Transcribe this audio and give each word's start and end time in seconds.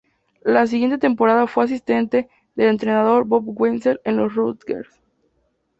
La 0.43 0.65
siguiente 0.65 0.97
temporada 0.97 1.45
fue 1.45 1.63
asistente 1.65 2.27
del 2.55 2.69
entrenador 2.69 3.23
Bob 3.25 3.43
Wenzel 3.45 4.01
en 4.03 4.17
los 4.17 4.33
Rutgers. 4.33 4.89